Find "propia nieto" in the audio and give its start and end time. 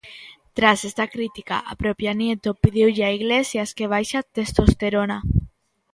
1.83-2.49